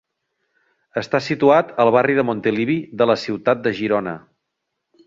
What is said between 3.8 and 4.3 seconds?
Girona.